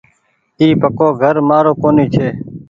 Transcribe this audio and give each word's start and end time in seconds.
اي 0.59 0.67
پڪو 0.81 1.07
گهر 1.19 1.35
مآرو 1.47 1.71
ڪونيٚ 1.81 2.11
ڇي۔ 2.13 2.25